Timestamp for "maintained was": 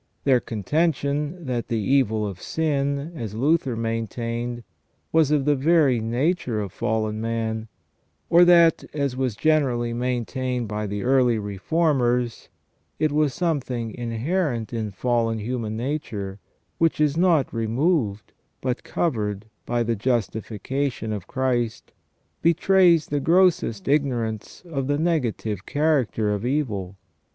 3.75-5.29